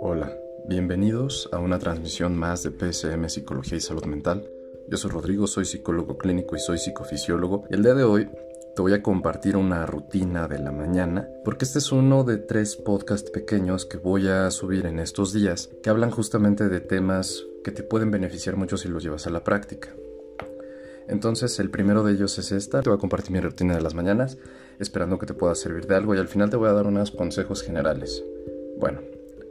[0.00, 4.48] Hola, bienvenidos a una transmisión más de PSM Psicología y Salud Mental.
[4.88, 7.64] Yo soy Rodrigo, soy psicólogo clínico y soy psicofisiólogo.
[7.70, 8.28] El día de hoy
[8.76, 12.76] te voy a compartir una rutina de la mañana, porque este es uno de tres
[12.76, 17.72] podcasts pequeños que voy a subir en estos días, que hablan justamente de temas que
[17.72, 19.94] te pueden beneficiar mucho si los llevas a la práctica.
[21.08, 22.82] Entonces, el primero de ellos es esta.
[22.82, 24.38] Te voy a compartir mi rutina de las mañanas,
[24.78, 27.10] esperando que te pueda servir de algo y al final te voy a dar unos
[27.10, 28.24] consejos generales.
[28.78, 29.00] Bueno,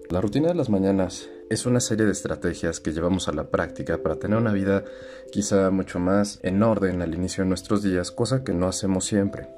[0.10, 4.00] la rutina de las mañanas es una serie de estrategias que llevamos a la práctica
[4.00, 4.84] para tener una vida
[5.32, 9.50] quizá mucho más en orden al inicio de nuestros días, cosa que no hacemos siempre.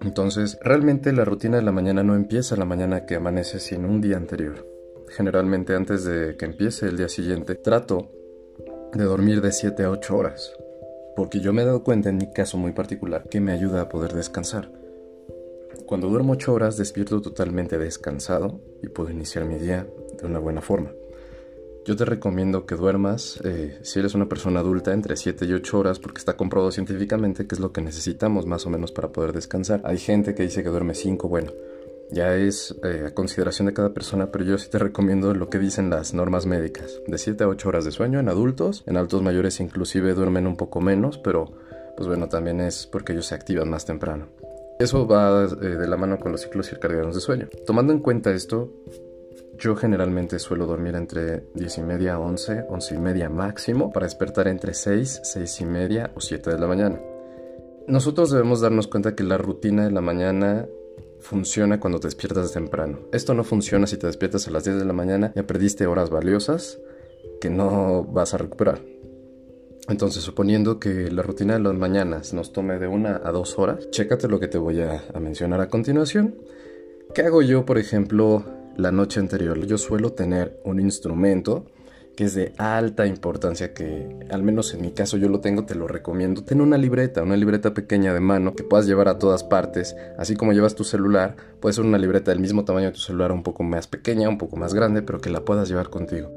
[0.00, 4.00] Entonces, realmente la rutina de la mañana no empieza la mañana que amanece, sino un
[4.00, 4.66] día anterior.
[5.08, 8.10] Generalmente antes de que empiece el día siguiente, trato
[8.92, 10.52] de dormir de 7 a 8 horas,
[11.16, 13.88] porque yo me he dado cuenta en mi caso muy particular que me ayuda a
[13.88, 14.70] poder descansar.
[15.86, 19.86] Cuando duermo 8 horas despierto totalmente descansado y puedo iniciar mi día
[20.20, 20.92] de una buena forma.
[21.86, 25.78] Yo te recomiendo que duermas, eh, si eres una persona adulta, entre 7 y 8
[25.78, 29.32] horas, porque está comprobado científicamente que es lo que necesitamos más o menos para poder
[29.32, 29.82] descansar.
[29.84, 31.52] Hay gente que dice que duerme 5, bueno,
[32.10, 35.58] ya es eh, a consideración de cada persona, pero yo sí te recomiendo lo que
[35.58, 39.22] dicen las normas médicas, de 7 a 8 horas de sueño en adultos, en adultos
[39.22, 41.52] mayores inclusive duermen un poco menos, pero
[41.96, 44.28] pues bueno, también es porque ellos se activan más temprano.
[44.78, 47.48] Eso va eh, de la mano con los ciclos circadianos de sueño.
[47.64, 48.70] Tomando en cuenta esto,
[49.58, 54.48] yo generalmente suelo dormir entre 10 y media, 11, 11 y media máximo para despertar
[54.48, 57.00] entre 6, 6 y media o 7 de la mañana.
[57.88, 60.66] Nosotros debemos darnos cuenta que la rutina de la mañana
[61.20, 63.00] funciona cuando te despiertas temprano.
[63.12, 66.10] Esto no funciona si te despiertas a las 10 de la mañana, y perdiste horas
[66.10, 66.78] valiosas
[67.40, 68.80] que no vas a recuperar.
[69.88, 73.88] Entonces, suponiendo que la rutina de las mañanas nos tome de una a dos horas,
[73.90, 76.36] chécate lo que te voy a, a mencionar a continuación.
[77.14, 78.44] ¿Qué hago yo, por ejemplo,
[78.76, 79.66] la noche anterior.
[79.66, 81.66] Yo suelo tener un instrumento
[82.16, 85.74] que es de alta importancia, que al menos en mi caso yo lo tengo, te
[85.74, 86.42] lo recomiendo.
[86.42, 90.34] Ten una libreta, una libreta pequeña de mano que puedas llevar a todas partes, así
[90.34, 93.42] como llevas tu celular, puede ser una libreta del mismo tamaño de tu celular, un
[93.42, 96.30] poco más pequeña, un poco más grande, pero que la puedas llevar contigo.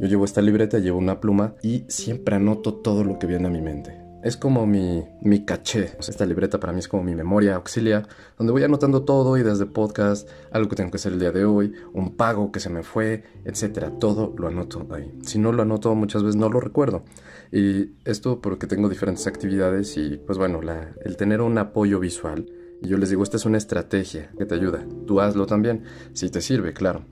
[0.00, 3.50] Yo llevo esta libreta, llevo una pluma y siempre anoto todo lo que viene a
[3.50, 3.99] mi mente.
[4.22, 5.96] Es como mi, mi caché.
[5.98, 9.64] esta libreta para mí es como mi memoria auxiliar, donde voy anotando todo y desde
[9.64, 12.82] podcast, algo que tengo que hacer el día de hoy, un pago que se me
[12.82, 13.92] fue, etcétera.
[13.98, 15.10] Todo lo anoto ahí.
[15.22, 17.02] Si no lo anoto, muchas veces no lo recuerdo.
[17.50, 22.46] Y esto porque tengo diferentes actividades y, pues bueno, la, el tener un apoyo visual.
[22.82, 24.84] Y yo les digo, esta es una estrategia que te ayuda.
[25.06, 27.06] Tú hazlo también, si te sirve, claro.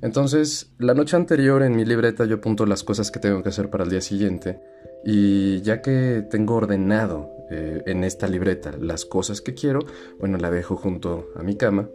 [0.00, 3.70] Entonces, la noche anterior en mi libreta yo apunto las cosas que tengo que hacer
[3.70, 4.60] para el día siguiente
[5.04, 9.80] y ya que tengo ordenado eh, en esta libreta las cosas que quiero,
[10.18, 11.88] bueno, la dejo junto a mi cama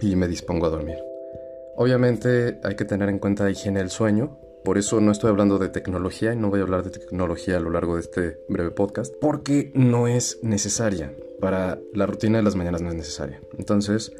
[0.00, 0.98] y me dispongo a dormir.
[1.76, 5.58] Obviamente hay que tener en cuenta la higiene del sueño, por eso no estoy hablando
[5.58, 8.70] de tecnología y no voy a hablar de tecnología a lo largo de este breve
[8.70, 11.14] podcast, porque no es necesaria.
[11.40, 13.40] Para la rutina de las mañanas no es necesaria.
[13.56, 14.12] Entonces,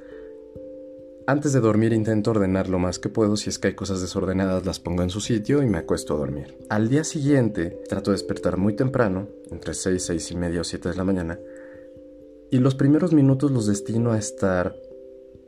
[1.26, 4.66] antes de dormir intento ordenar lo más que puedo, si es que hay cosas desordenadas
[4.66, 6.58] las pongo en su sitio y me acuesto a dormir.
[6.68, 10.88] Al día siguiente trato de despertar muy temprano, entre 6, 6 y media o 7
[10.88, 11.38] de la mañana,
[12.50, 14.74] y los primeros minutos los destino a estar,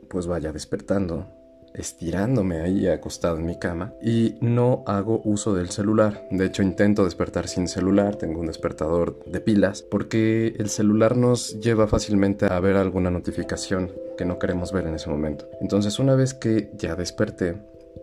[0.09, 1.27] pues vaya, despertando,
[1.73, 6.27] estirándome ahí acostado en mi cama y no hago uso del celular.
[6.31, 11.59] De hecho, intento despertar sin celular, tengo un despertador de pilas, porque el celular nos
[11.59, 15.47] lleva fácilmente a ver alguna notificación que no queremos ver en ese momento.
[15.61, 17.57] Entonces, una vez que ya desperté,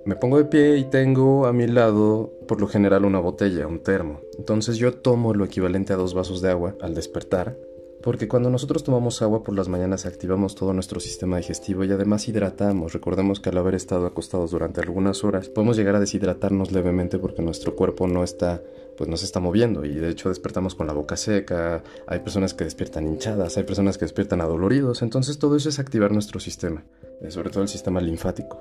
[0.04, 3.82] me pongo de pie y tengo a mi lado, por lo general, una botella, un
[3.82, 4.20] termo.
[4.38, 7.56] Entonces yo tomo lo equivalente a dos vasos de agua al despertar
[8.03, 12.28] porque cuando nosotros tomamos agua por las mañanas activamos todo nuestro sistema digestivo y además
[12.28, 12.93] hidratamos.
[12.93, 17.43] Recordemos que al haber estado acostados durante algunas horas podemos llegar a deshidratarnos levemente porque
[17.43, 18.62] nuestro cuerpo no está
[18.97, 22.53] pues no se está moviendo y de hecho despertamos con la boca seca, hay personas
[22.53, 26.84] que despiertan hinchadas, hay personas que despiertan adoloridos, entonces todo eso es activar nuestro sistema,
[27.22, 28.59] eh, sobre todo el sistema linfático.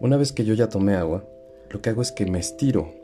[0.00, 1.24] Una vez que yo ya tomé agua,
[1.70, 2.94] lo que hago es que me estiro,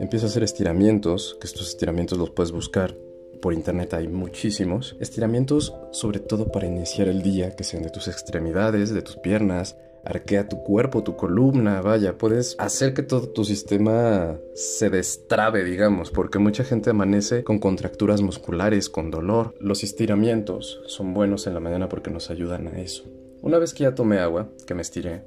[0.00, 2.96] empiezo a hacer estiramientos, que estos estiramientos los puedes buscar
[3.44, 4.96] por internet hay muchísimos.
[5.00, 9.76] Estiramientos sobre todo para iniciar el día, que sean de tus extremidades, de tus piernas,
[10.02, 16.10] arquea tu cuerpo, tu columna, vaya, puedes hacer que todo tu sistema se destrabe, digamos,
[16.10, 19.54] porque mucha gente amanece con contracturas musculares, con dolor.
[19.60, 23.04] Los estiramientos son buenos en la mañana porque nos ayudan a eso.
[23.42, 25.20] Una vez que ya tomé agua, que me estiré,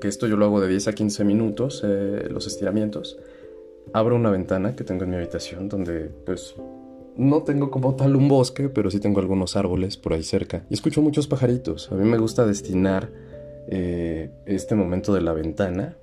[0.00, 3.16] que esto yo lo hago de 10 a 15 minutos, eh, los estiramientos,
[3.92, 6.56] abro una ventana que tengo en mi habitación donde pues
[7.16, 10.64] no tengo como tal un bosque, pero sí tengo algunos árboles por ahí cerca.
[10.70, 11.90] Y escucho muchos pajaritos.
[11.92, 13.10] A mí me gusta destinar
[13.68, 15.96] eh, este momento de la ventana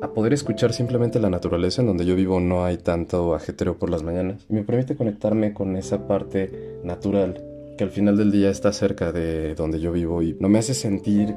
[0.00, 3.90] a poder escuchar simplemente la naturaleza en donde yo vivo no hay tanto ajetreo por
[3.90, 7.42] las mañanas y me permite conectarme con esa parte natural
[7.76, 10.74] que al final del día está cerca de donde yo vivo y no me hace
[10.74, 11.34] sentir,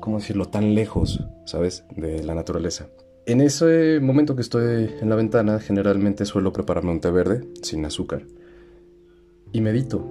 [0.00, 2.88] ¿cómo decirlo?, tan lejos, ¿sabes?, de la naturaleza.
[3.28, 7.84] En ese momento que estoy en la ventana, generalmente suelo prepararme un té verde sin
[7.84, 8.24] azúcar
[9.52, 10.02] y medito.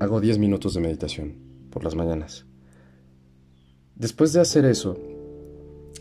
[0.00, 1.36] Hago 10 minutos de meditación
[1.70, 2.46] por las mañanas.
[3.94, 4.98] Después de hacer eso,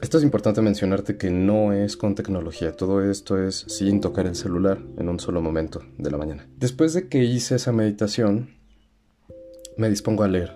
[0.01, 4.35] esto es importante mencionarte que no es con tecnología, todo esto es sin tocar el
[4.35, 6.49] celular en un solo momento de la mañana.
[6.57, 8.55] Después de que hice esa meditación,
[9.77, 10.51] me dispongo a leer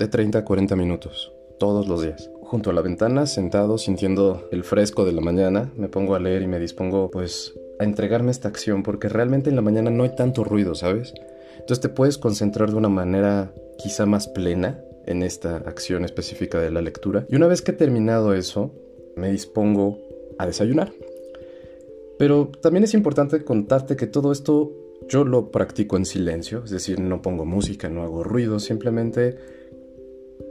[0.00, 1.30] de 30 a 40 minutos,
[1.60, 2.28] todos los días.
[2.48, 6.40] Junto a la ventana, sentado, sintiendo el fresco de la mañana, me pongo a leer
[6.40, 10.16] y me dispongo pues a entregarme esta acción porque realmente en la mañana no hay
[10.16, 11.12] tanto ruido, ¿sabes?
[11.52, 16.70] Entonces te puedes concentrar de una manera quizá más plena en esta acción específica de
[16.70, 17.26] la lectura.
[17.28, 18.72] Y una vez que he terminado eso,
[19.14, 19.98] me dispongo
[20.38, 20.90] a desayunar.
[22.18, 24.72] Pero también es importante contarte que todo esto
[25.06, 29.36] yo lo practico en silencio, es decir, no pongo música, no hago ruido, simplemente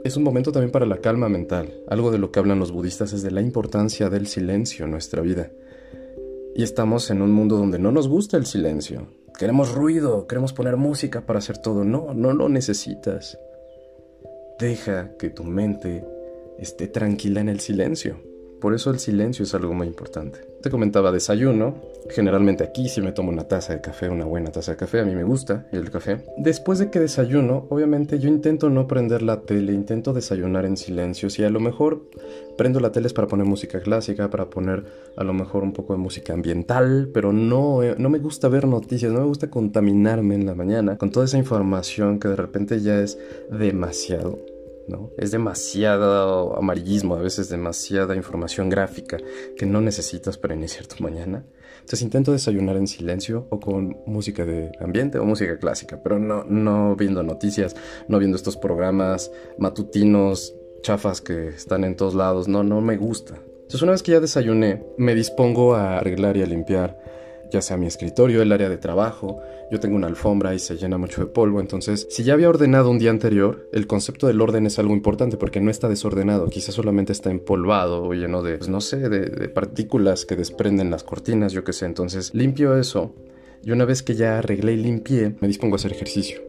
[0.04, 1.72] es un momento también para la calma mental.
[1.88, 5.22] Algo de lo que hablan los budistas es de la importancia del silencio en nuestra
[5.22, 5.50] vida.
[6.54, 9.08] Y estamos en un mundo donde no nos gusta el silencio.
[9.38, 11.84] Queremos ruido, queremos poner música para hacer todo.
[11.84, 13.38] No, no lo necesitas.
[14.58, 16.04] Deja que tu mente
[16.58, 18.20] esté tranquila en el silencio.
[18.60, 20.40] Por eso el silencio es algo muy importante.
[20.62, 21.76] Te comentaba desayuno.
[22.10, 25.04] Generalmente aquí si me tomo una taza de café, una buena taza de café, a
[25.04, 26.24] mí me gusta el café.
[26.38, 31.30] Después de que desayuno, obviamente yo intento no prender la tele, intento desayunar en silencio.
[31.30, 32.08] Si a lo mejor
[32.56, 34.84] prendo la tele es para poner música clásica, para poner
[35.16, 38.66] a lo mejor un poco de música ambiental, pero no, eh, no me gusta ver
[38.66, 42.80] noticias, no me gusta contaminarme en la mañana con toda esa información que de repente
[42.80, 43.18] ya es
[43.50, 44.57] demasiado.
[45.16, 49.18] Es demasiado amarillismo, a veces demasiada información gráfica
[49.56, 51.44] que no necesitas para iniciar tu mañana.
[51.80, 56.44] Entonces intento desayunar en silencio o con música de ambiente o música clásica, pero no,
[56.44, 57.76] no viendo noticias,
[58.08, 62.48] no viendo estos programas matutinos, chafas que están en todos lados.
[62.48, 63.34] No, no me gusta.
[63.36, 66.98] Entonces una vez que ya desayuné, me dispongo a arreglar y a limpiar
[67.50, 69.40] ya sea mi escritorio, el área de trabajo.
[69.70, 72.90] Yo tengo una alfombra y se llena mucho de polvo, entonces si ya había ordenado
[72.90, 76.74] un día anterior, el concepto del orden es algo importante porque no está desordenado, quizás
[76.74, 81.04] solamente está empolvado o lleno de, pues, no sé, de, de partículas que desprenden las
[81.04, 81.86] cortinas, yo qué sé.
[81.86, 83.14] Entonces limpio eso
[83.64, 86.40] y una vez que ya arreglé y limpié, me dispongo a hacer ejercicio.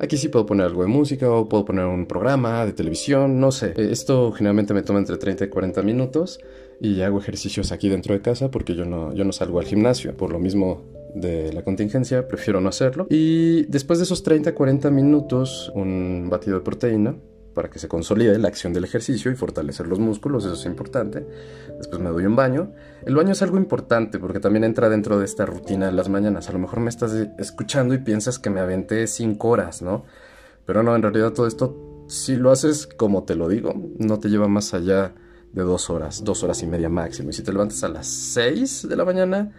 [0.00, 3.50] Aquí sí puedo poner algo de música o puedo poner un programa de televisión, no
[3.50, 3.74] sé.
[3.76, 6.40] Esto generalmente me toma entre 30 y 40 minutos
[6.82, 10.16] y hago ejercicios aquí dentro de casa porque yo no, yo no salgo al gimnasio.
[10.16, 10.82] Por lo mismo
[11.14, 13.06] de la contingencia, prefiero no hacerlo.
[13.08, 17.14] Y después de esos 30-40 minutos, un batido de proteína
[17.54, 21.24] para que se consolide la acción del ejercicio y fortalecer los músculos, eso es importante.
[21.78, 22.72] Después me doy un baño.
[23.06, 26.48] El baño es algo importante porque también entra dentro de esta rutina de las mañanas.
[26.48, 30.04] A lo mejor me estás escuchando y piensas que me aventé 5 horas, ¿no?
[30.66, 34.30] Pero no, en realidad todo esto, si lo haces como te lo digo, no te
[34.30, 35.14] lleva más allá
[35.52, 37.30] de dos horas, dos horas y media máximo.
[37.30, 39.52] Y si te levantas a las 6 de la mañana,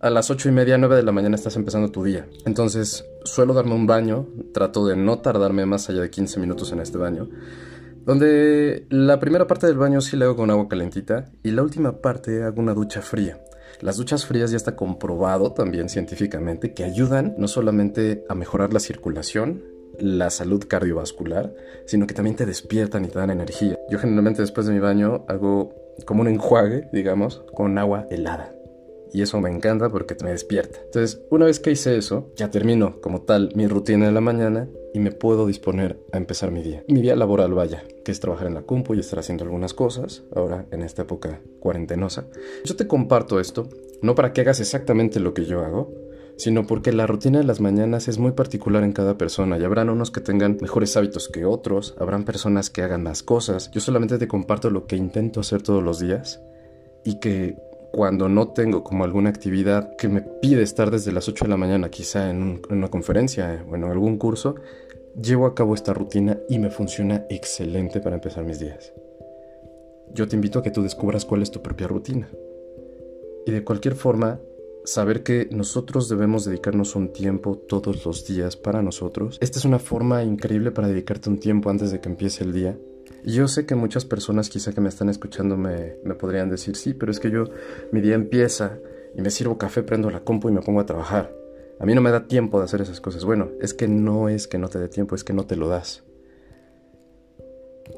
[0.00, 2.26] a las ocho y media, 9 de la mañana estás empezando tu día.
[2.46, 6.80] Entonces, suelo darme un baño, trato de no tardarme más allá de 15 minutos en
[6.80, 7.28] este baño.
[8.04, 12.00] Donde la primera parte del baño sí le hago con agua calentita y la última
[12.00, 13.42] parte hago una ducha fría.
[13.80, 18.80] Las duchas frías ya está comprobado también científicamente que ayudan no solamente a mejorar la
[18.80, 19.62] circulación,
[19.98, 21.54] la salud cardiovascular,
[21.86, 23.78] sino que también te despiertan y te dan energía.
[23.90, 25.74] Yo generalmente después de mi baño hago
[26.04, 28.54] como un enjuague, digamos, con agua helada.
[29.12, 30.78] Y eso me encanta porque me despierta.
[30.84, 34.68] Entonces, una vez que hice eso, ya termino como tal mi rutina de la mañana
[34.92, 36.84] y me puedo disponer a empezar mi día.
[36.88, 40.24] Mi día laboral, vaya, que es trabajar en la compu y estar haciendo algunas cosas,
[40.34, 42.26] ahora en esta época cuarentenosa.
[42.64, 43.68] Yo te comparto esto,
[44.02, 45.90] no para que hagas exactamente lo que yo hago,
[46.38, 49.90] sino porque la rutina de las mañanas es muy particular en cada persona y habrán
[49.90, 53.72] unos que tengan mejores hábitos que otros, habrán personas que hagan más cosas.
[53.72, 56.40] Yo solamente te comparto lo que intento hacer todos los días
[57.04, 57.56] y que
[57.90, 61.56] cuando no tengo como alguna actividad que me pide estar desde las 8 de la
[61.56, 64.54] mañana, quizá en, una conferencia o en algún curso,
[65.20, 68.92] llevo a cabo esta rutina y me funciona excelente para empezar mis días.
[70.14, 72.28] Yo te invito a que tú descubras cuál es tu propia rutina.
[73.44, 74.38] Y de cualquier forma,
[74.88, 79.36] saber que nosotros debemos dedicarnos un tiempo todos los días para nosotros.
[79.42, 82.78] Esta es una forma increíble para dedicarte un tiempo antes de que empiece el día.
[83.22, 86.74] Y yo sé que muchas personas quizá que me están escuchando me, me podrían decir,
[86.74, 87.44] sí, pero es que yo,
[87.92, 88.78] mi día empieza
[89.14, 91.34] y me sirvo café, prendo la compu y me pongo a trabajar.
[91.78, 93.26] A mí no me da tiempo de hacer esas cosas.
[93.26, 95.68] Bueno, es que no es que no te dé tiempo, es que no te lo
[95.68, 96.02] das.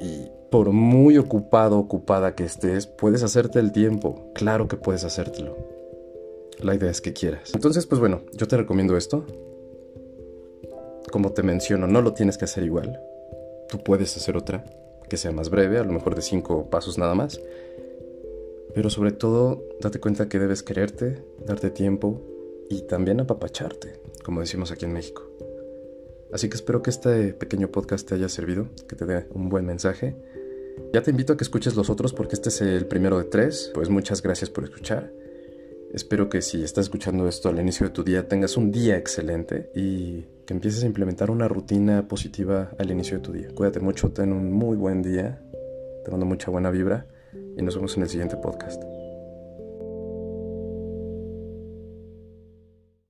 [0.00, 4.32] Y por muy ocupado, ocupada que estés, puedes hacerte el tiempo.
[4.34, 5.79] Claro que puedes hacértelo.
[6.62, 7.52] La idea es que quieras.
[7.54, 9.24] Entonces, pues bueno, yo te recomiendo esto.
[11.10, 13.00] Como te menciono, no lo tienes que hacer igual.
[13.68, 14.64] Tú puedes hacer otra
[15.08, 17.40] que sea más breve, a lo mejor de cinco pasos nada más.
[18.74, 22.22] Pero sobre todo, date cuenta que debes quererte, darte tiempo
[22.70, 25.28] y también apapacharte, como decimos aquí en México.
[26.32, 29.66] Así que espero que este pequeño podcast te haya servido, que te dé un buen
[29.66, 30.14] mensaje.
[30.92, 33.72] Ya te invito a que escuches los otros porque este es el primero de tres.
[33.74, 35.12] Pues muchas gracias por escuchar.
[35.92, 39.70] Espero que si estás escuchando esto al inicio de tu día tengas un día excelente
[39.74, 43.48] y que empieces a implementar una rutina positiva al inicio de tu día.
[43.52, 45.42] Cuídate mucho, ten un muy buen día,
[46.04, 47.06] te mando mucha buena vibra
[47.56, 48.99] y nos vemos en el siguiente podcast.